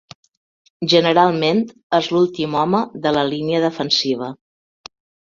Generalment 0.93 1.59
és 1.97 2.09
l'últim 2.15 2.55
home 2.61 2.79
de 3.03 3.11
la 3.19 3.25
línia 3.33 3.61
defensiva. 3.65 4.31